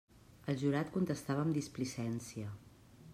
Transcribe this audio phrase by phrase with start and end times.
[0.53, 2.53] El jurat contestava amb displicència.